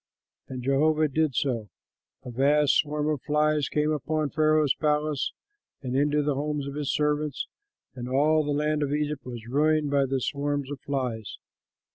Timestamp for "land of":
8.49-8.93